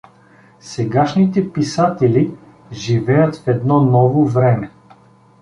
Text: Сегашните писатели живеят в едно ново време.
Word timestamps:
Сегашните 0.59 1.51
писатели 1.51 2.35
живеят 2.71 3.35
в 3.35 3.47
едно 3.47 3.83
ново 3.85 4.25
време. 4.25 4.71